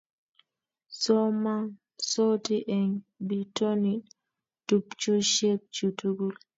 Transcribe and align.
Somansoti 1.01 2.57
eng' 2.77 2.99
bitonin 3.27 3.99
tupchosiekchu 4.67 5.85
tugul 5.99 6.33